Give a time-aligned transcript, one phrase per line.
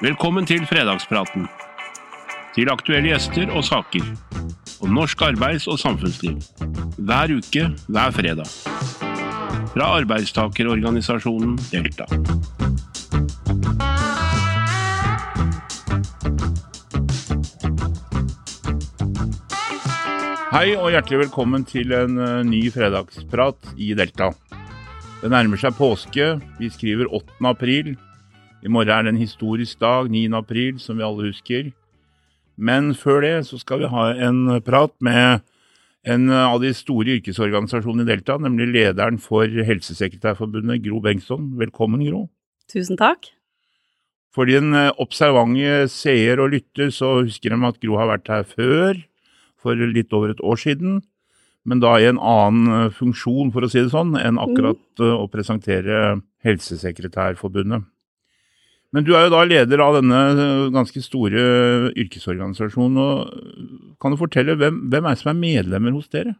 [0.00, 1.44] Velkommen til fredagspraten.
[2.54, 4.06] Til aktuelle gjester og saker.
[4.80, 6.38] Om norsk arbeids- og samfunnsliv.
[6.96, 8.48] Hver uke, hver fredag.
[9.74, 12.08] Fra arbeidstakerorganisasjonen Delta.
[20.50, 24.32] Hei og hjertelig velkommen til en eh, ny fredagsprat i Delta.
[25.20, 26.32] Det nærmer seg påske.
[26.58, 27.36] Vi skriver 8.
[27.52, 27.98] april.
[28.60, 30.26] I morgen er det en historisk dag, 9.
[30.36, 31.70] april, som vi alle husker.
[32.60, 35.40] Men før det så skal vi ha en prat med
[36.04, 41.54] en av de store yrkesorganisasjonene i Delta, nemlig lederen for Helsesekretærforbundet, Gro Bengtsson.
[41.60, 42.26] Velkommen, Gro.
[42.72, 43.30] Tusen takk.
[44.36, 48.44] For din eh, observante seer og lytter så husker de at Gro har vært her
[48.46, 49.00] før
[49.60, 51.00] for litt over et år siden,
[51.68, 55.16] men da i en annen eh, funksjon, for å si det sånn, enn akkurat eh,
[55.16, 57.88] å presentere Helsesekretærforbundet.
[58.90, 61.42] Men du er jo da leder av denne eh, ganske store
[61.94, 62.98] yrkesorganisasjonen.
[62.98, 66.34] og Kan du fortelle hvem, hvem er som er medlemmer hos dere?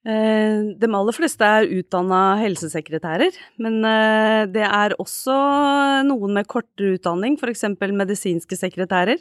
[0.00, 5.34] Eh, de aller fleste er utdanna helsesekretærer, men eh, det er også
[6.08, 7.66] noen med kortere utdanning, f.eks.
[7.76, 9.20] medisinske sekretærer,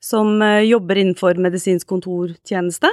[0.00, 2.90] som eh, jobber innenfor medisinsk kontortjeneste.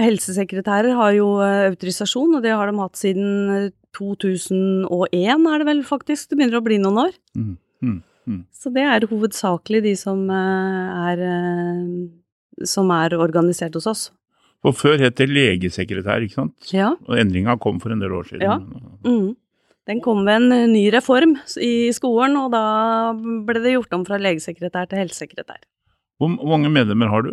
[0.00, 5.68] Helsesekretærer har jo eh, autorisasjon, og det har de hatt siden eh, 2001, er det
[5.68, 6.30] vel faktisk.
[6.30, 7.12] Det begynner å bli noen år.
[7.36, 7.52] Mm,
[7.84, 7.98] mm,
[8.30, 8.40] mm.
[8.56, 14.08] Så det er hovedsakelig de som eh, er, eh, som er organisert hos oss.
[14.62, 16.72] For før het det legesekretær, ikke sant?
[16.74, 16.92] Ja.
[17.08, 18.46] Og endringa kom for en del år siden.
[18.46, 18.58] Ja.
[19.02, 19.32] Mm.
[19.90, 22.64] Den kom ved en eh, ny reform i skolen, og da
[23.18, 25.64] ble det gjort om fra legesekretær til helsesekretær.
[26.22, 27.32] Hvor hvor mange medlemmer har du?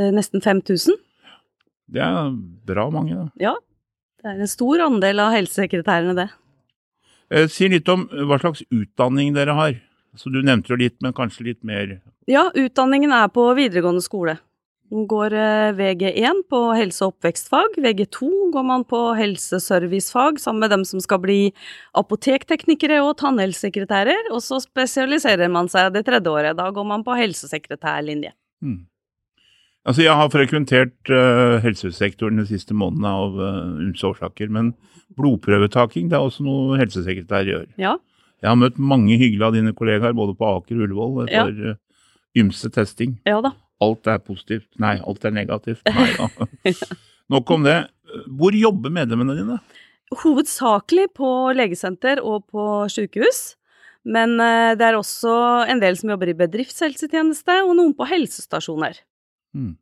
[0.00, 0.96] Eh, Nesten 5000.
[1.90, 2.30] Det er
[2.66, 3.26] bra mange, da.
[3.50, 3.54] Ja.
[4.20, 6.28] Det er en stor andel av helsesekretærene, det.
[7.30, 9.80] Eh, Si litt om hva slags utdanning dere har.
[10.16, 12.00] Så Du nevnte jo litt, men kanskje litt mer.
[12.26, 14.38] Ja, utdanningen er på videregående skole.
[14.90, 17.76] Man går eh, VG1 på helse- og oppvekstfag.
[17.78, 21.52] VG2 går man på helseservicefag sammen med dem som skal bli
[21.94, 24.32] apotekteknikere og tannhelsesekretærer.
[24.34, 26.58] Og så spesialiserer man seg det tredje året.
[26.58, 28.34] Da går man på helsesekretærlinje.
[28.60, 28.80] Hmm.
[29.88, 34.74] Altså, Jeg har frekventert uh, helsesektoren de siste månedene av uh, ymse årsaker, men
[35.16, 37.66] blodprøvetaking det er også noe helsesekretær gjør.
[37.80, 37.94] Ja.
[38.40, 41.42] Jeg har møtt mange hyggelige av dine kollegaer både på Aker og Ullevål Ja.
[41.44, 41.78] for eh,
[42.40, 43.18] ymse testing.
[43.28, 43.50] Ja da.
[43.84, 44.68] Alt er positivt.
[44.80, 45.82] Nei, alt er negativt.
[45.88, 46.28] Nei da.
[47.34, 47.76] Nok om det.
[48.38, 49.58] Hvor jobber medlemmene dine?
[50.22, 53.42] Hovedsakelig på legesenter og på sykehus.
[54.08, 55.34] Men eh, det er også
[55.68, 59.02] en del som jobber i bedriftshelsetjeneste, og noen på helsestasjoner.
[59.56, 59.76] Hmm.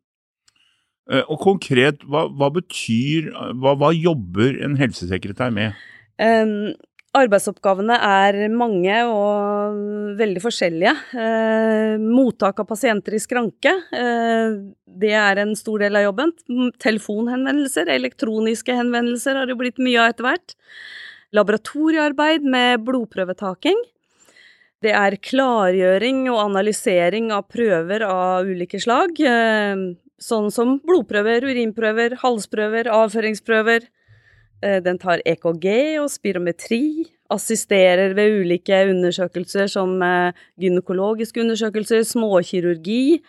[1.09, 5.77] Eh, Og konkret, hva, hva betyr hva, hva jobber en helsesekretær med?
[6.19, 6.75] Um,
[7.17, 9.79] arbeidsoppgavene er mange og
[10.19, 10.93] veldig forskjellige.
[11.15, 14.59] Uh, mottak av pasienter i skranke, uh,
[14.99, 16.35] det er en stor del av jobben.
[16.83, 20.57] Telefonhenvendelser, elektroniske henvendelser har det blitt mye av etter hvert.
[21.37, 23.79] Laboratoriearbeid med blodprøvetaking.
[24.79, 29.81] Det er klargjøring og analysering av prøver av ulike slag, eh,
[30.23, 33.89] sånn som blodprøver, urinprøver, halsprøver, avføringsprøver.
[34.63, 43.21] Eh, Den tar EKG og spirometri, assisterer ved ulike undersøkelser som eh, gynekologiske undersøkelser, småkirurgi.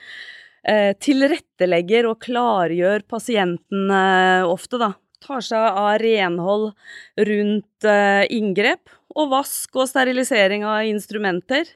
[0.60, 3.88] Tilrettelegger og klargjør pasienten
[4.44, 4.92] ofte, da.
[5.20, 6.70] Tar seg av renhold
[7.31, 11.69] rundt eh, inngrep, og vask og sterilisering av instrumenter.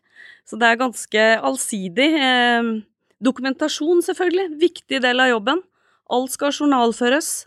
[0.48, 2.10] Så det er ganske allsidig.
[2.20, 2.72] Eh,
[3.24, 4.58] Dokumentasjon, selvfølgelig.
[4.60, 5.62] Viktig del av jobben.
[6.12, 7.46] Alt skal journalføres.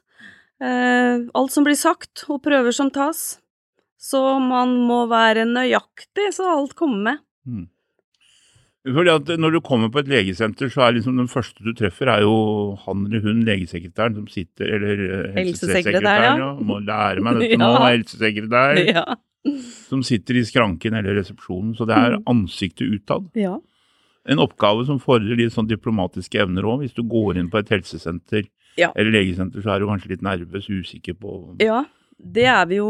[0.64, 3.38] Eh, alt som blir sagt, og prøver som tas.
[3.98, 7.24] Så man må være nøyaktig, så alt kommer med.
[7.46, 7.68] Hmm.
[8.88, 12.08] Fordi at Når du kommer på et legesenter, så er liksom den første du treffer,
[12.08, 16.54] er jo han eller hun legesekretæren som sitter Eller eh, helsesekretæren, ja.
[16.62, 18.82] Må lære meg dette nå, helsesekretær.
[18.88, 19.06] Ja.
[19.88, 21.76] Som sitter i skranken eller resepsjonen.
[21.78, 22.24] Så det er Mm.
[22.28, 23.30] ansiktet utad.
[23.36, 23.58] ja.
[24.30, 26.82] En oppgave som fordrer litt sånn diplomatiske evner òg.
[26.84, 28.44] Hvis du går inn på et helsesenter
[28.78, 28.92] Ja.
[28.96, 31.86] eller legesenter, så er du kanskje litt nervøs, usikker på Ja,
[32.20, 32.90] det er vi jo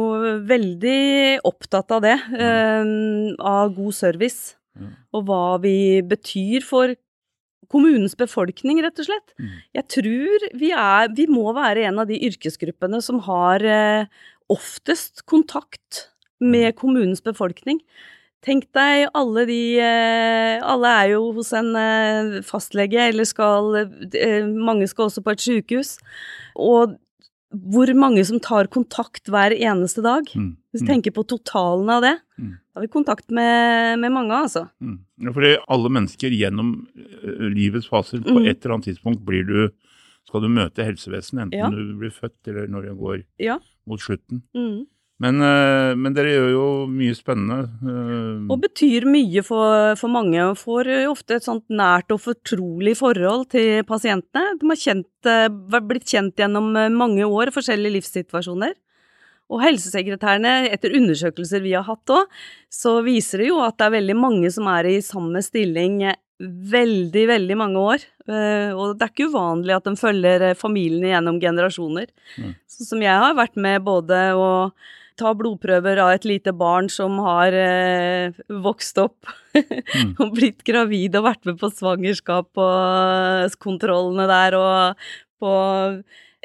[0.49, 2.17] veldig opptatt av det.
[2.39, 4.55] eh, av god service.
[4.77, 4.93] Ja.
[5.17, 6.95] Og hva vi betyr for
[7.71, 9.33] kommunens befolkning, rett og slett.
[9.39, 9.55] Mm.
[9.75, 14.05] Jeg tror vi, er, vi må være en av de yrkesgruppene som har eh,
[14.53, 16.07] oftest kontakt
[16.39, 17.81] med kommunens befolkning.
[18.45, 24.45] Tenk deg alle de eh, Alle er jo hos en eh, fastlege, eller skal eh,
[24.45, 25.97] Mange skal også på et sykehus.
[26.55, 26.95] Og
[27.53, 30.25] hvor mange som tar kontakt hver eneste dag.
[30.35, 30.57] Mm.
[30.73, 30.93] Hvis du Mm.
[31.01, 32.51] tenker på totalen av det, Mm.
[32.73, 34.69] da har vi kontakt med, med mange, altså.
[34.81, 34.99] Mm.
[35.21, 38.47] Ja, fordi alle mennesker gjennom eh, livets faser, på Mm.
[38.49, 39.69] et eller annet tidspunkt blir du,
[40.27, 41.69] skal du møte helsevesenet, enten Ja.
[41.69, 43.59] du blir født eller når du går Ja.
[43.87, 44.43] mot slutten.
[44.53, 44.85] Mm.
[45.17, 47.71] Men, eh, men dere gjør jo mye spennende.
[47.81, 52.93] eh, Og betyr mye for, for mange, og får ofte et sånt nært og fortrolig
[52.99, 54.59] forhold til pasientene.
[54.61, 55.47] De har kjent, eh,
[55.81, 58.75] blitt kjent gjennom mange år, forskjellige livssituasjoner.
[59.49, 62.27] Og helsesekretærene, etter undersøkelser vi har hatt òg,
[62.69, 66.03] så viser det jo at det er veldig mange som er i samme stilling
[66.37, 68.03] veldig, veldig mange år.
[68.75, 72.11] Og det er ikke uvanlig at de følger familiene gjennom generasjoner.
[72.35, 72.53] Mm.
[72.67, 74.51] Sånn som jeg har vært med både å
[75.17, 80.13] ta blodprøver av et lite barn som har eh, vokst opp Mm.
[80.21, 85.07] og blitt gravid og vært med på svangerskap og kontrollene der og
[85.41, 85.53] på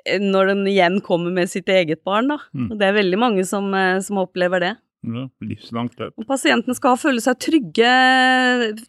[0.07, 2.39] eh, når den igjen kommer med sitt eget barn, da.
[2.57, 2.71] Mm.
[2.71, 4.75] Og det er veldig mange som, eh, som opplever det.
[5.03, 6.15] ja, livslangt løp.
[6.19, 7.95] Og pasienten skal føle seg trygge,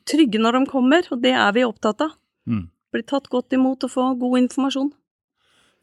[0.06, 2.14] trygge når de kommer, og det er vi opptatt av.
[2.46, 2.68] Mm.
[2.94, 4.92] Bli tatt godt imot og få god informasjon.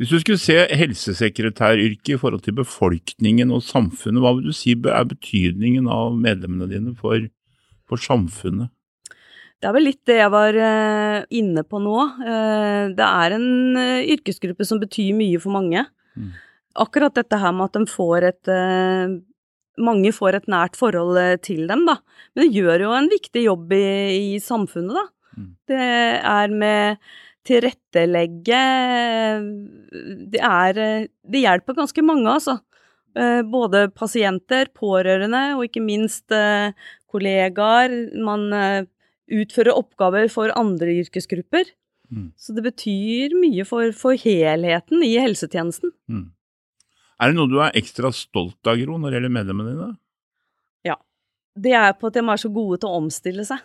[0.00, 4.73] Hvis du skulle se helsesekretæryrket i forhold til befolkningen og samfunnet, hva vil du si
[4.73, 7.26] er betydningen av medlemmene dine for,
[7.85, 8.73] for samfunnet?
[9.61, 11.99] Det er vel litt det jeg var eh, inne på nå.
[12.25, 15.85] Eh, det er en eh, yrkesgruppe som betyr mye for mange.
[16.17, 16.32] Mm.
[16.81, 18.56] Akkurat dette her med at de får et
[19.81, 21.94] Mange får et nært forhold til dem, da.
[22.35, 23.85] Men det gjør jo en viktig jobb i,
[24.37, 25.05] i samfunnet, da.
[25.37, 25.50] Mm.
[25.70, 25.87] Det
[26.31, 27.12] er med
[27.48, 28.62] tilrettelegge
[30.32, 32.58] Det er Det hjelper ganske mange, altså.
[33.19, 36.72] Eh, Både pasienter, pårørende og ikke minst eh,
[37.10, 37.94] kollegaer.
[38.22, 38.84] Man eh,
[39.31, 41.72] utfører oppgaver for andre yrkesgrupper.
[42.10, 42.31] Mm.
[42.38, 45.94] Så det betyr mye for, for helheten i helsetjenesten.
[46.10, 46.28] Mm.
[47.20, 49.90] Er det noe du er ekstra stolt av, Gro, når det gjelder medlemmene dine?
[50.88, 50.96] Ja.
[51.60, 53.60] Det er på at de er så gode til å omstille seg.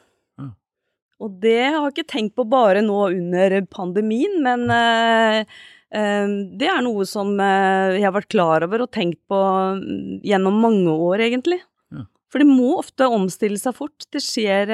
[1.24, 5.54] Og det har jeg ikke tenkt på bare nå under pandemien, men eh,
[5.96, 9.40] eh, det er noe som eh, jeg har vært klar over og tenkt på
[9.80, 11.62] mm, gjennom mange år, egentlig.
[11.96, 12.04] Ja.
[12.34, 14.10] For de må ofte omstille seg fort.
[14.12, 14.74] Det skjer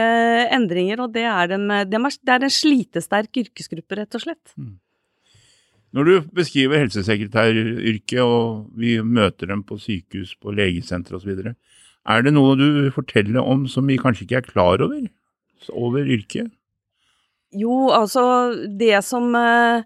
[0.57, 4.55] endringer, og det er, er, det er en slitesterk yrkesgruppe, rett og slett.
[5.91, 11.51] Når du beskriver helsesekretæryrket, og vi møter dem på sykehus, på legesenter osv.,
[12.09, 15.03] er det noe du forteller om som vi kanskje ikke er klar over?
[15.69, 16.49] Over yrket?
[17.51, 18.23] Jo, altså
[18.79, 19.83] det som eh,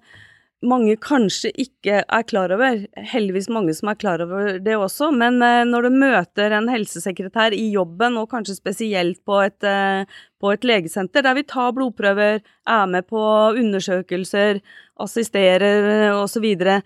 [0.65, 5.41] mange kanskje ikke er klar over, heldigvis mange som er klar over det også, men
[5.45, 10.05] eh, når du møter en helsesekretær i jobben, og kanskje spesielt på et, eh,
[10.41, 13.25] på et legesenter, der vi tar blodprøver, er med på
[13.57, 14.61] undersøkelser,
[15.01, 16.79] assisterer osv., så, videre,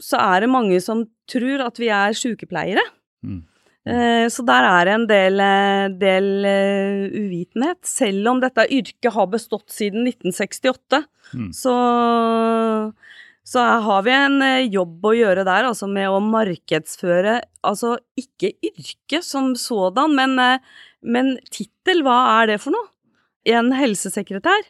[0.00, 2.86] så er det mange som tror at vi er sykepleiere.
[3.26, 3.42] Mm.
[3.88, 7.80] Eh, Så der er det en del, eh, del eh, uvitenhet.
[7.88, 11.52] Selv om dette yrket har bestått siden 1968, Mm.
[11.54, 11.72] så,
[13.46, 14.40] så har vi en
[14.72, 20.34] jobb å gjøre der, altså med å markedsføre Altså ikke yrket som sådan, men,
[21.04, 22.88] men tittel, hva er det for noe?
[23.44, 24.62] En helsesekretær.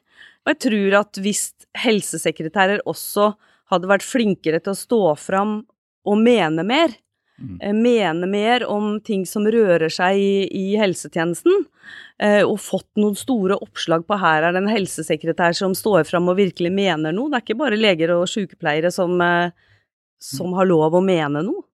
[0.43, 3.29] Og jeg tror at hvis helsesekretærer også
[3.71, 5.61] hadde vært flinkere til å stå fram
[6.05, 6.99] og mene mer, Mm.
[7.41, 11.65] Mene mer om ting som rører seg i, i helsetjenesten,
[12.23, 16.29] eh, og fått noen store oppslag på her er det en helsesekretær som står fram
[16.31, 17.31] og virkelig mener noe.
[17.31, 19.53] Det er ikke bare leger og sykepleiere som, eh,
[20.21, 21.65] som har lov å mene noe.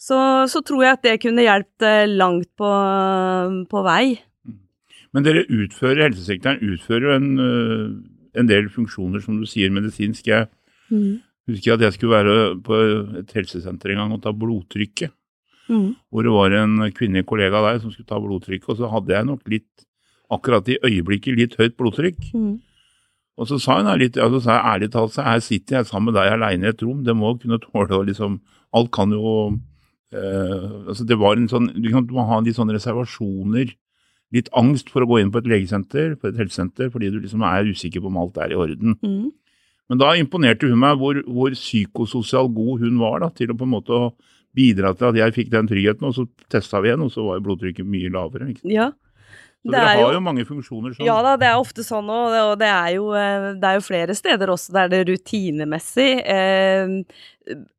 [0.00, 0.18] Så,
[0.50, 2.72] så tror jeg at det kunne hjulpet eh, langt på,
[3.70, 4.18] på vei.
[5.14, 7.28] Men dere utfører, helsesektoren utfører jo en,
[8.34, 10.26] en del funksjoner, som du sier, medisinsk.
[10.26, 10.48] Jeg
[11.50, 12.78] husker at jeg skulle være på
[13.20, 15.12] et helsesenter en gang og ta blodtrykket.
[15.68, 15.94] Mm.
[16.12, 19.14] Hvor det var en kvinnelig kollega av deg som skulle ta blodtrykket, og så hadde
[19.16, 19.86] jeg nok litt,
[20.32, 22.32] akkurat i øyeblikket, litt høyt blodtrykk.
[22.36, 22.56] Mm.
[23.40, 25.88] Og så sa hun litt, ja, så sa jeg ærlig talt, så her sitter jeg
[25.88, 28.38] sammen med deg alene i et rom, det må kunne tåle å liksom,
[28.78, 29.32] alt kan jo,
[30.14, 33.72] eh, altså det var en sånn, du kan ha litt sånne reservasjoner,
[34.34, 37.42] litt angst for å gå inn på et legesenter, på et helsesenter, fordi du liksom
[37.46, 38.96] er usikker på om alt er i orden.
[39.02, 39.32] Mm.
[39.92, 43.66] Men da imponerte hun meg hvor, hvor psykososial god hun var da, til å på
[43.66, 44.00] en måte
[44.54, 47.42] bidra til at jeg fikk den tryggheten, og så testa vi igjen, og så var
[47.44, 48.52] blodtrykket mye lavere.
[48.54, 48.68] Ikke?
[48.70, 48.92] Ja.
[49.64, 51.06] Så Det dere er har jo- jo mange funksjoner sånn.
[51.06, 53.74] Ja da, det er ofte sånn, og det, og det, er, jo, eh, det er
[53.78, 57.02] jo flere steder også der det er rutinemessig eh,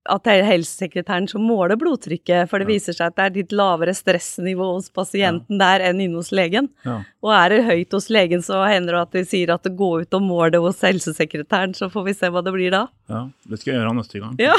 [0.09, 2.73] at det er helsesekretæren som måler blodtrykket, for det Ja.
[2.73, 6.69] viser seg at det er litt lavere stressnivå hos pasienten der enn inne hos legen.
[6.85, 7.03] Ja.
[7.23, 10.13] Og er det høyt hos legen, så hender det at de sier at går ut
[10.13, 12.87] og mål det hos helsesekretæren, så får vi se hva det blir da.
[13.09, 14.35] Ja, det skal jeg gjøre neste gang.
[14.39, 14.55] Ja.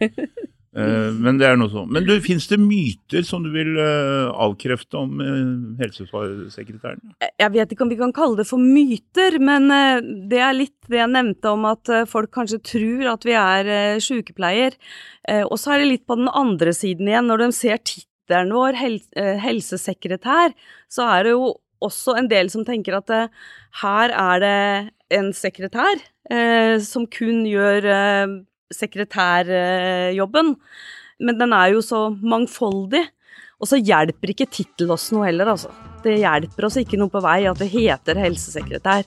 [0.70, 1.88] Eh, men det er noe sånn.
[1.90, 5.38] Men du, fins det myter som du vil eh, avkrefte om eh,
[5.80, 7.16] helsesekretæren?
[7.26, 9.66] Jeg vet ikke om vi kan kalle det for myter, men
[10.30, 14.76] det er litt det jeg nevnte om at folk kanskje tror at vi er sykepleier.
[15.46, 17.28] Og så er det litt på den andre siden igjen.
[17.30, 18.98] Når de ser tittelen vår, hel
[19.42, 20.54] helsesekretær,
[20.90, 21.52] så er det jo
[21.84, 23.12] også en del som tenker at
[23.82, 24.60] her er det
[25.16, 26.02] en sekretær
[26.84, 27.86] som kun gjør
[28.74, 30.54] sekretærjobben.
[31.20, 33.04] Men den er jo så mangfoldig.
[33.60, 35.68] Og så hjelper ikke tittel oss noe heller, altså.
[36.00, 39.04] Det hjelper oss ikke noe på vei at det heter helsesekretær.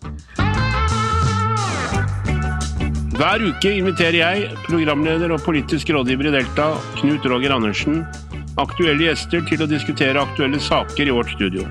[3.13, 7.99] Hver uke inviterer jeg, programleder og politisk rådgiver i Delta, Knut Roger Andersen,
[8.61, 11.65] aktuelle gjester til å diskutere aktuelle saker i vårt studio.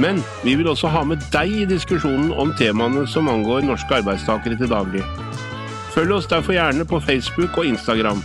[0.00, 4.60] Men vi vil også ha med deg i diskusjonen om temaene som angår norske arbeidstakere
[4.60, 5.04] til daglig.
[5.98, 8.20] Følg oss derfor gjerne på Facebook og Instagram,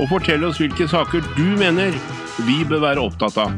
[0.00, 1.92] og fortell oss hvilke saker du mener
[2.46, 3.50] vi bør være opptatt av.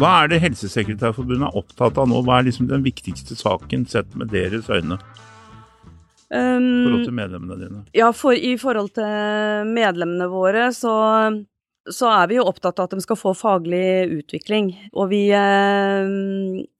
[0.00, 2.18] Hva er det Helsesekretærforbundet er opptatt av nå?
[2.26, 7.60] Hva er liksom den viktigste saken sett med deres øyne i forhold Um, til medlemmene
[7.62, 7.84] dine?
[7.94, 10.96] ja, for, i forhold til medlemmene våre, så,
[11.88, 14.72] så er vi jo opptatt av at de skal få faglig utvikling.
[14.92, 16.10] Og vi, eh,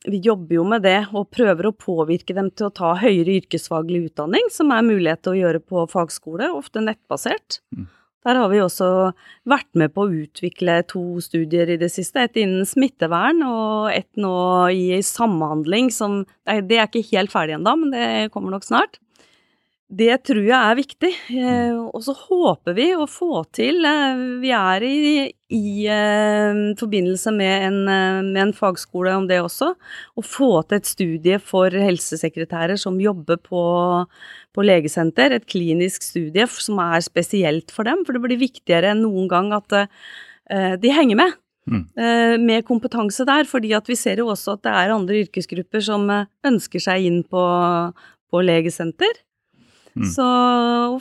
[0.05, 4.11] vi jobber jo med det, og prøver å påvirke dem til å ta høyere yrkesfaglig
[4.11, 7.61] utdanning, som er mulighet til å gjøre på fagskole, ofte nettbasert.
[7.75, 7.89] Mm.
[8.29, 9.15] Der har vi også
[9.49, 12.21] vært med på å utvikle to studier i det siste.
[12.21, 17.79] Et innen smittevern og et nå i samhandling, som Det er ikke helt ferdig ennå,
[17.79, 18.99] men det kommer nok snart.
[19.91, 21.09] Det tror jeg er viktig.
[21.35, 24.99] Eh, og så håper vi å få til eh, Vi er i,
[25.51, 27.79] i eh, forbindelse med en,
[28.29, 29.73] med en fagskole om det også.
[30.15, 33.63] Å få til et studie for helsesekretærer som jobber på,
[34.55, 35.35] på legesenter.
[35.35, 38.05] Et klinisk studie som er spesielt for dem.
[38.07, 39.83] For det blir viktigere enn noen gang at
[40.83, 41.35] de henger med.
[41.71, 41.83] Mm.
[42.43, 43.45] Med kompetanse der.
[43.47, 47.43] fordi vi ser jo også at det er andre yrkesgrupper som ønsker seg inn på,
[48.31, 49.23] på legesenter.
[49.99, 50.07] Mm.
[50.07, 50.27] Så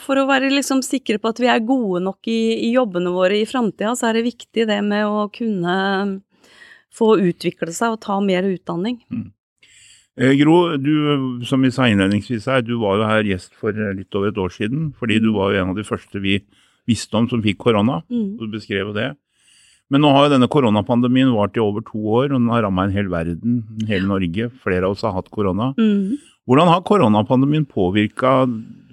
[0.04, 3.38] for å være liksom sikre på at vi er gode nok i, i jobbene våre
[3.38, 5.76] i framtida, så er det viktig det med å kunne
[6.96, 8.98] få utvikle seg og ta mer utdanning.
[10.20, 10.94] Eh, Gro, du,
[11.48, 14.42] som vi sa innledningsvis her, du var jo her gjest for eh, litt over et
[14.42, 16.40] år siden, fordi du var jo en av de første vi
[16.90, 18.02] visste om som fikk korona.
[18.12, 18.36] Mm.
[18.42, 19.14] Du beskrev jo det.
[19.90, 22.84] Men nå har jo denne koronapandemien vart i over to år, og den har ramma
[22.86, 24.50] en hel verden, hele Norge.
[24.62, 25.72] Flere av oss har hatt korona.
[25.82, 26.18] Mm.
[26.50, 28.44] Hvordan har koronapandemien påvirka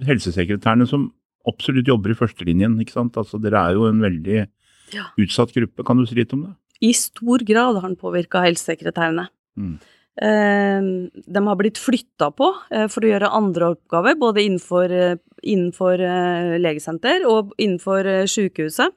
[0.09, 1.11] helsesekretærene som
[1.49, 2.79] absolutt jobber i førstelinjen?
[2.81, 3.17] ikke sant?
[3.21, 4.47] Altså, Dere er jo en veldig
[4.93, 5.05] Ja.
[5.19, 5.85] utsatt gruppe.
[5.85, 6.55] Kan du si litt om det?
[6.81, 9.29] I stor grad har den påvirka helsesekretærene.
[9.59, 9.79] Mm.
[10.23, 10.81] Eh,
[11.29, 16.01] de har blitt flytta på eh, for å gjøre andre oppgaver, både innenfor, eh, innenfor
[16.01, 18.93] eh, legesenter og innenfor eh, sykehuset.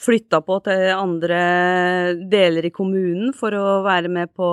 [0.00, 1.40] Flytta på til andre
[2.32, 4.48] deler i kommunen for å være med på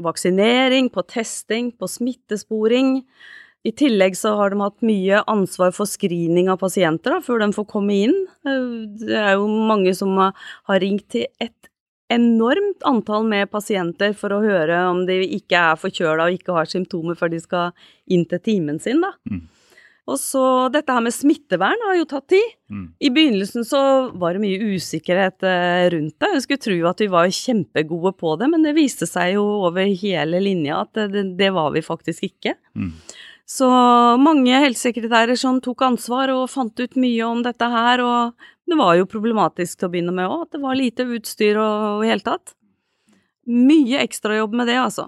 [0.00, 3.00] vaksinering, på testing, på smittesporing.
[3.66, 7.50] I tillegg så har de hatt mye ansvar for screening av pasienter da, før de
[7.56, 8.18] får komme inn.
[8.44, 11.72] Det er jo mange som har ringt til et
[12.12, 16.70] enormt antall med pasienter for å høre om de ikke er forkjøla og ikke har
[16.70, 19.16] symptomer før de skal inn til timen sin, da.
[19.26, 19.42] Mm.
[20.06, 22.52] Og så dette her med smittevern har jo tatt tid.
[22.70, 22.84] Mm.
[23.02, 23.80] I begynnelsen så
[24.14, 26.30] var det mye usikkerhet eh, rundt det.
[26.36, 29.90] Jeg skulle tro at vi var kjempegode på det, men det viste seg jo over
[29.98, 32.54] hele linja at det, det var vi faktisk ikke.
[32.78, 32.92] Mm.
[33.46, 33.66] Så
[34.18, 38.96] mange helsesekretærer som tok ansvar og fant ut mye om dette her, og det var
[38.98, 42.26] jo problematisk til å begynne med òg, at det var lite utstyr og i hele
[42.26, 42.56] tatt.
[43.46, 45.06] Mye ekstrajobb med det, altså.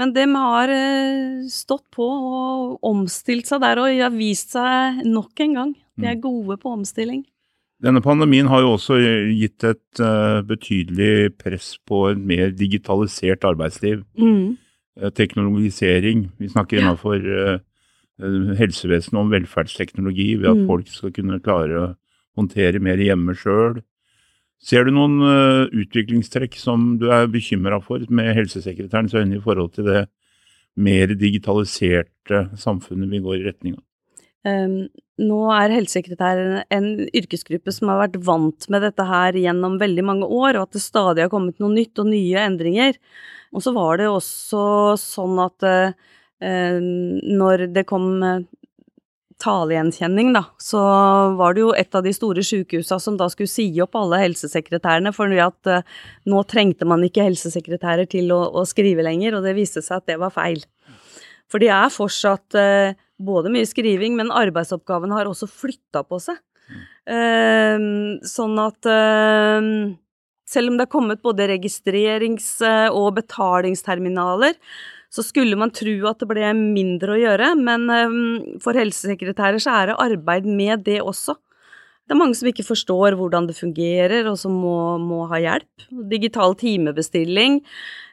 [0.00, 0.06] Mm.
[0.06, 5.40] Men de har eh, stått på og omstilt seg der, og har vist seg nok
[5.44, 5.74] en gang.
[6.00, 7.26] De er gode på omstilling.
[7.80, 8.96] Denne pandemien har jo også
[9.36, 14.04] gitt et eh, betydelig press på et mer digitalisert arbeidsliv.
[14.16, 14.56] Mm.
[15.00, 16.30] Eh, teknologisering.
[16.40, 17.60] Vi snakker innenfor
[18.20, 20.66] helsevesenet om velferdsteknologi, ved at Mm.
[20.68, 21.96] folk skal kunne klare å
[22.36, 23.80] håndtere mer hjemme sjøl.
[24.60, 29.72] Ser du noen eh, utviklingstrekk som du er bekymra for med helsesekretærens øyne i forhold
[29.76, 30.02] til det
[30.80, 33.84] mer digitaliserte samfunnet vi går i retning av?
[34.40, 34.86] Um,
[35.20, 40.28] nå er helsesekretæren en yrkesgruppe som har vært vant med dette her gjennom veldig mange
[40.28, 42.96] år, og at det stadig har kommet noe nytt og nye endringer.
[43.52, 44.62] Og så var det også
[45.00, 48.46] sånn at eh, når det kom eh,
[49.40, 50.80] talegjenkjenning, da, så
[51.38, 55.12] var det jo et av de store sykehusene som da skulle si opp alle helsesekretærene,
[55.16, 55.96] for at uh,
[56.30, 60.10] nå trengte man ikke helsesekretærer til å, å skrive lenger, og det viste seg at
[60.12, 60.62] det var feil.
[61.50, 66.38] For det er fortsatt uh, både mye skriving, men arbeidsoppgavene har også flytta på seg.
[67.10, 68.86] Uh, sånn at
[70.50, 72.58] selv om det er kommet både registrerings-
[72.90, 74.56] og betalingsterminaler,
[75.10, 78.18] så skulle man tro at det ble mindre å gjøre, men eh,
[78.62, 81.36] for helsesekretærer så er det arbeid med det også.
[82.10, 85.84] Det er mange som ikke forstår hvordan det fungerer, og som må, må ha hjelp.
[86.10, 87.60] Digital timebestilling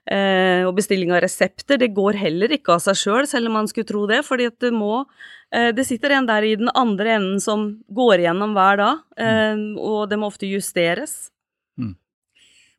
[0.06, 3.58] eh, og bestilling av resepter, det går heller ikke av seg sjøl, selv, selv om
[3.58, 5.00] man skulle tro det, fordi at det må
[5.50, 9.66] eh, Det sitter en der i den andre enden som går igjennom hver dag, eh,
[9.82, 11.32] og det må ofte justeres.
[11.82, 11.96] Mm.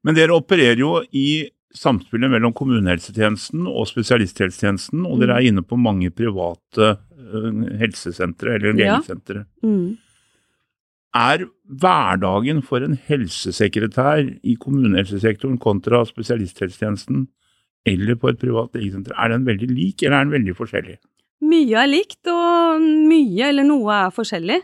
[0.07, 5.79] Men dere opererer jo i samspillet mellom kommunehelsetjenesten og spesialisthelsetjenesten, og dere er inne på
[5.81, 9.45] mange private uh, helsesentre eller legesentre.
[9.63, 9.69] Ja.
[9.69, 9.97] Mm.
[11.19, 11.47] Er
[11.83, 17.27] hverdagen for en helsesekretær i kommunehelsesektoren kontra spesialisthelsetjenesten
[17.89, 20.99] eller på et privat legesenter, er den veldig lik, eller er den veldig forskjellig?
[21.49, 24.59] Mye er likt, og mye eller noe er forskjellig.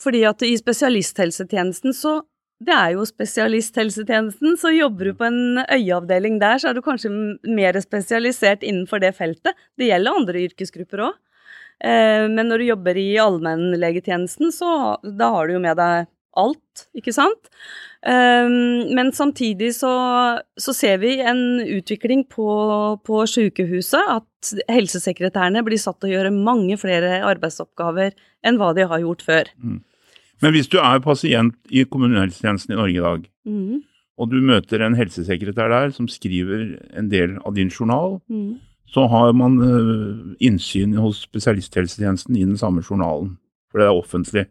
[0.00, 2.20] Fordi at i spesialisthelsetjenesten så
[2.64, 7.10] det er jo spesialisthelsetjenesten, så jobber du på en øyeavdeling der, så er du kanskje
[7.44, 9.58] mer spesialisert innenfor det feltet.
[9.76, 11.18] Det gjelder andre yrkesgrupper òg.
[11.84, 16.86] Eh, men når du jobber i allmennlegetjenesten, så da har du jo med deg alt,
[16.96, 17.50] ikke sant?
[18.00, 18.48] Eh,
[18.96, 19.92] men samtidig så,
[20.56, 22.48] så ser vi en utvikling på,
[23.04, 28.88] på sykehuset, at helsesekretærene blir satt til å gjøre mange flere arbeidsoppgaver enn hva de
[28.88, 29.52] har gjort før.
[29.60, 29.82] Mm.
[30.44, 33.78] Men hvis du er pasient i kommunehelsetjenesten i Norge i dag, mm.
[34.20, 38.58] og du møter en helsesekretær der som skriver en del av din journal, mm.
[38.92, 43.36] så har man uh, innsyn hos spesialisthelsetjenesten i den samme journalen,
[43.70, 44.46] for det er offentlig.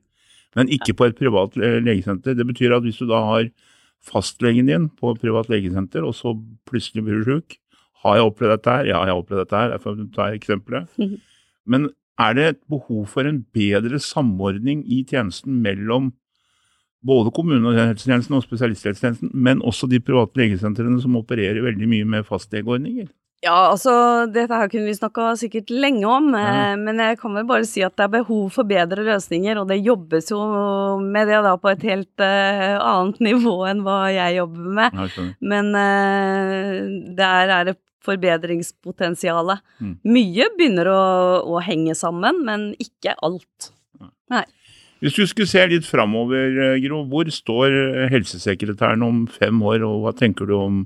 [0.55, 2.33] Men ikke på et privat legesenter.
[2.33, 3.49] Det betyr at hvis du da har
[4.05, 6.33] fastlegen din på et privat legesenter, og så
[6.69, 7.59] plutselig blir du sjuk
[8.05, 8.85] Har jeg opplevd dette her?
[8.85, 9.71] Ja, jeg har opplevd dette her.
[9.73, 10.89] Jeg får ta eksempelet.
[11.71, 11.87] Men
[12.22, 16.13] er det et behov for en bedre samordning i tjenesten mellom
[17.05, 23.12] både kommunehelsetjenesten og spesialisthelsetjenesten, men også de private legesentrene som opererer veldig mye med fastlegeordninger?
[23.43, 23.91] Ja, altså
[24.33, 26.72] dette her kunne vi snakka sikkert lenge om, ja.
[26.72, 29.70] Eh, men jeg kan vel bare si at det er behov for bedre løsninger, og
[29.70, 30.39] det jobbes jo
[31.03, 34.98] med det da på et helt uh, annet nivå enn hva jeg jobber med.
[34.98, 39.63] Ja, men uh, der er det forbedringspotensialet.
[39.81, 39.96] Mm.
[40.15, 41.01] Mye begynner å,
[41.55, 43.72] å, henge sammen, men ikke alt.
[44.31, 44.46] Nei.
[45.03, 49.83] Hvis du skulle se litt framover, eh, Gro, hvor står eh, helsesekretæren om fem år,
[49.85, 50.85] og hva tenker du om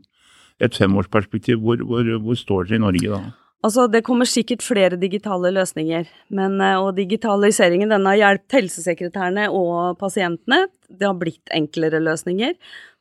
[0.59, 1.61] et femårsperspektiv?
[1.63, 3.21] Hvor, hvor, hvor står dere i Norge da?
[3.59, 9.49] Altså, Det kommer sikkert flere digitale løsninger, men, eh, og digitaliseringen den har hjulpet helsesekretærene
[9.51, 10.67] og pasientene.
[10.89, 12.55] Det har blitt enklere løsninger.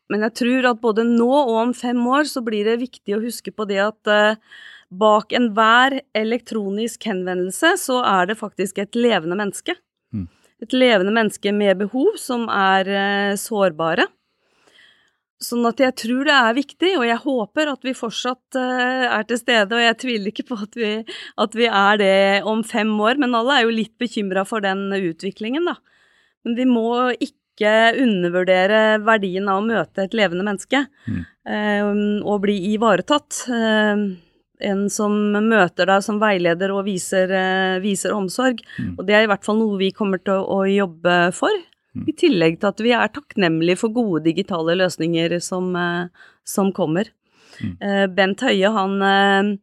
[0.09, 3.23] Men jeg tror at både nå og om fem år så blir det viktig å
[3.23, 4.40] huske på det at uh,
[4.88, 9.77] bak enhver elektronisk henvendelse så er det faktisk et levende menneske.
[10.14, 10.29] Mm.
[10.64, 14.09] Et levende menneske med behov som er uh, sårbare.
[15.38, 19.29] Sånn at jeg tror det er viktig, og jeg håper at vi fortsatt uh, er
[19.29, 19.77] til stede.
[19.77, 20.94] Og jeg tviler ikke på at vi,
[21.38, 22.16] at vi, er det
[22.49, 25.77] om fem år, men alle er jo litt bekymra for den utviklingen, da.
[26.47, 26.88] Men vi må
[27.21, 31.21] ikke ikke undervurdere verdien av å møte et levende menneske mm.
[31.51, 31.90] eh,
[32.23, 33.42] og bli ivaretatt.
[33.51, 34.07] Eh,
[34.68, 35.14] en som
[35.47, 38.62] møter deg som veileder og viser, eh, viser omsorg.
[38.79, 38.94] Mm.
[38.97, 41.55] Og det er i hvert fall noe vi kommer til å, jobbe for.
[41.97, 42.07] Mm.
[42.11, 47.11] I tillegg til at vi er takknemlige for gode digitale løsninger som, eh, som kommer.
[47.59, 47.75] Mm.
[47.83, 49.59] Eh, Bent Høie, han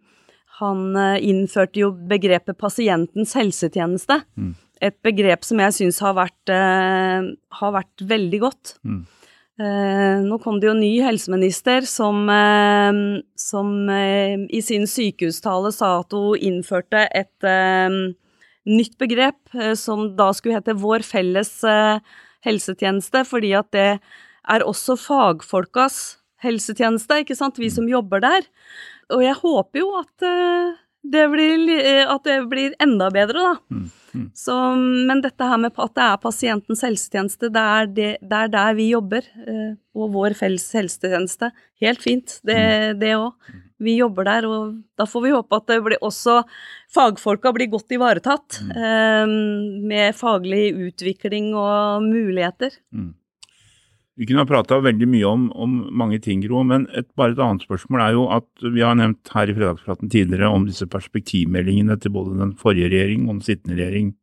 [0.56, 4.22] han innførte jo begrepet pasientens helsetjeneste.
[4.40, 6.18] Mm et begrep som jeg syns har,
[6.52, 7.28] eh,
[7.60, 8.76] har, vært veldig godt.
[8.84, 9.06] Mm.
[9.56, 16.02] Eh, nå kom det jo ny helseminister som, eh, som eh, i sin sykehustale sa
[16.02, 17.90] at hun innførte et eh,
[18.68, 21.64] nytt begrep eh, som da skulle hete Vår felles
[22.46, 23.90] helsetjeneste, fordi at det
[24.46, 28.44] er også fagfolkas helsetjeneste, ikke sant, vi som jobber der.
[29.16, 30.26] Og jeg håper jo at
[31.06, 31.72] det blir,
[32.12, 33.56] at det blir enda bedre, da.
[33.74, 33.88] Mm.
[34.16, 34.30] Mm.
[34.38, 34.56] Så,
[35.10, 38.78] men dette her med at det er pasientens helsetjeneste, det er, det, det er der
[38.78, 39.28] vi jobber.
[39.44, 41.52] Eh, og vår felles helsetjeneste.
[41.84, 43.36] Helt fint, det òg.
[43.52, 43.62] Mm.
[43.86, 46.40] Vi jobber der, og da får vi håpe at det blir også
[46.96, 48.62] fagfolka blir godt ivaretatt.
[48.64, 48.74] Mm.
[48.80, 49.36] Eh,
[49.92, 52.76] med faglig utvikling og muligheter.
[52.96, 53.14] Mm.
[54.16, 57.42] Vi kunne ha prata veldig mye om, om, mange ting, Gro, men et, bare et
[57.44, 61.98] annet spørsmål er jo at vi har nevnt her i Fredagspraten tidligere om disse perspektivmeldingene
[62.00, 64.14] til både den forrige regjering og den sittende regjering,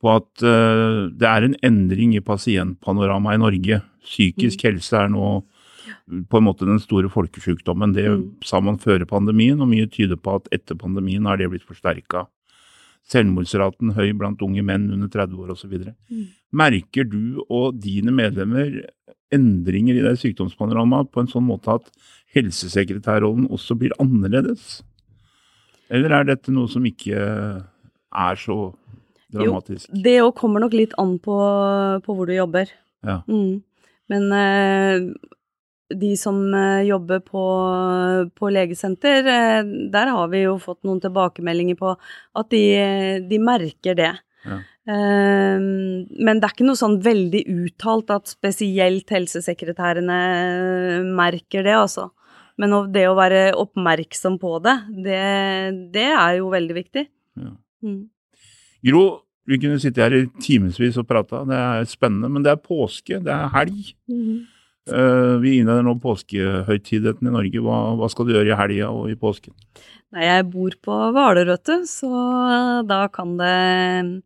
[0.00, 3.80] på at uh, det er en endring i pasientpanoramaet i Norge.
[4.06, 4.66] Psykisk mm.
[4.68, 5.32] helse er nå
[6.30, 7.92] på en måte den store folkesykdommen.
[7.96, 8.22] Det mm.
[8.46, 12.28] sa man før pandemien, og mye tyder på at etter pandemien har det blitt forsterka.
[13.10, 15.74] Selvmordsraten høy blant unge menn under 30 år osv.
[16.10, 16.26] Mm.
[16.60, 18.82] Merker du og dine medlemmer
[19.34, 21.90] endringer i det sykdomspanoramaet på en sånn måte at
[22.34, 24.80] helsesekretærrollen også blir annerledes?
[25.90, 28.58] Eller er dette noe som ikke er så
[29.34, 29.90] dramatisk?
[29.90, 31.36] Jo, det òg kommer nok litt an på,
[32.04, 32.70] på hvor du jobber.
[33.06, 33.20] Ja.
[33.30, 33.62] Mm.
[34.10, 35.10] Men eh,
[35.90, 37.44] de som eh, jobber på,
[38.36, 42.64] på legesenter, eh, der har vi jo fått noen tilbakemeldinger på at de,
[43.30, 44.12] de merker det.
[44.46, 44.60] Ja.
[44.90, 50.20] Eh, men det er ikke noe sånn veldig uttalt at spesielt helsesekretærene
[51.16, 52.10] merker det, altså.
[52.60, 54.76] Men det å være oppmerksom på det,
[55.06, 55.24] det,
[55.94, 57.06] det er jo veldig viktig.
[57.40, 57.54] Ja.
[57.86, 58.02] Mm.
[58.84, 59.04] Gro,
[59.48, 62.30] vi kunne sitte her i timevis og prata, det er spennende.
[62.32, 63.94] Men det er påske, det er helg.
[64.12, 64.59] Eh,
[65.42, 67.62] vi innleder nå påskehøytidheten i Norge.
[67.64, 69.54] Hva, hva skal du gjøre i helga og i påsken?
[70.12, 72.10] Nei, jeg bor på Hvaler, vet du, så
[72.88, 74.22] da kan det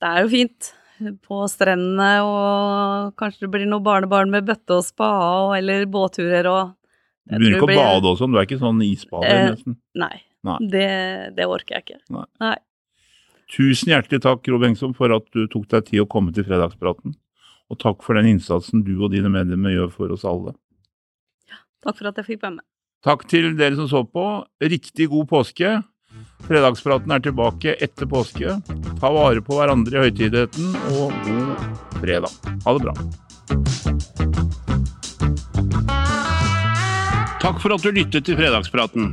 [0.00, 0.72] Det er jo fint.
[1.22, 6.46] På strendene, og kanskje det blir noen barnebarn med bøtte og spade, og- eller båtturer
[6.50, 6.72] og
[7.28, 9.76] Du begynner ikke å bade også, du er ikke sånn isbader Eh, nesten.
[9.94, 10.22] Nei.
[10.42, 10.56] Nei.
[10.58, 12.00] Det, det orker jeg ikke.
[12.10, 12.24] Nei.
[12.40, 12.56] Nei.
[13.48, 17.14] Tusen hjertelig takk, Rob Engsom, for at du tok deg tid å komme til Fredagspraten.
[17.68, 20.54] Og takk for den innsatsen du og dine medlemmer gjør for oss alle.
[21.84, 22.64] Takk for at jeg fikk være med.
[23.06, 24.24] Takk til dere som så på.
[24.64, 25.76] Riktig god påske.
[26.48, 28.56] Fredagspraten er tilbake etter påske.
[28.98, 32.32] Ta vare på hverandre i høytideligheten, og god fredag.
[32.64, 32.94] Ha det bra.
[37.38, 39.12] Takk for at du lyttet til Fredagspraten.